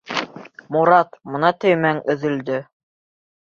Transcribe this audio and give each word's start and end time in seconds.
Морат, 0.75 1.13
бына 1.33 1.51
төймәң 1.65 2.01
өҙөлдө... 2.15 2.59